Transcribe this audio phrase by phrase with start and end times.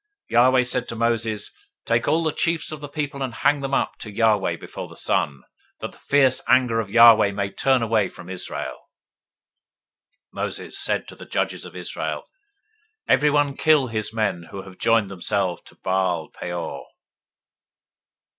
[0.31, 1.51] 025:004 Yahweh said to Moses,
[1.85, 4.95] Take all the chiefs of the people, and hang them up to Yahweh before the
[4.97, 5.43] sun,
[5.79, 8.89] that the fierce anger of Yahweh may turn away from Israel.
[10.33, 13.57] 025:005 Moses said to the judges of Israel, Kill you everyone
[13.91, 16.87] his men who have joined themselves to Baal Peor.